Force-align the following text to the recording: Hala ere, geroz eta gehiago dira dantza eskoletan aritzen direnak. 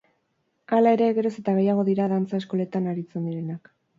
Hala 0.77 0.93
ere, 0.97 1.09
geroz 1.17 1.33
eta 1.41 1.53
gehiago 1.59 1.85
dira 1.91 2.09
dantza 2.15 2.39
eskoletan 2.39 2.91
aritzen 2.95 3.31
direnak. 3.31 3.73